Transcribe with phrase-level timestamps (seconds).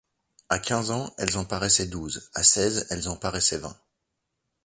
[0.49, 3.77] À quinze ans, elles en paraissent douze, à seize ans, elles en paraissent vingt.